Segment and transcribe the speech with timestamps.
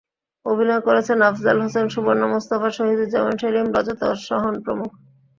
[0.45, 4.91] অভিনয় করেছেন আফজাল হোসেন, সুবর্ণা মুস্তাফা, শহীদুজ্জামান সেলিম, রজত, সহন প্রমুখ।